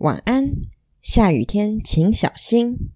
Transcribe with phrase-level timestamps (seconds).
[0.00, 0.56] 晚安
[1.02, 2.90] 下雨天请小心。